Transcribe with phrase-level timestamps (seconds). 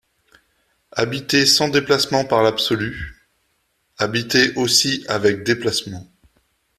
[0.93, 3.23] Habitée sans déplacement par l’absolu;
[3.99, 6.11] habitée aussi avec déplacement.